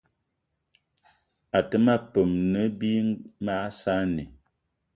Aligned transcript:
Até 1.57 1.75
ma 1.85 1.95
peum 2.11 2.29
ne 2.51 2.61
bí 2.79 2.91
mag 3.45 3.71
saanì 3.79 4.23